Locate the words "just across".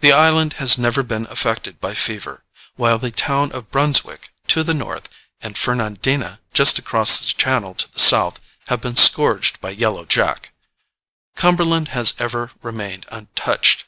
6.54-7.20